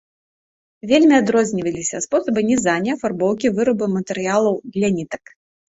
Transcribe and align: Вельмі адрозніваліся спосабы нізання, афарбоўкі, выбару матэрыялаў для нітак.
Вельмі 0.91 1.13
адрозніваліся 1.21 2.01
спосабы 2.07 2.39
нізання, 2.49 2.97
афарбоўкі, 2.99 3.55
выбару 3.61 3.91
матэрыялаў 3.99 4.61
для 4.75 4.95
нітак. 5.01 5.37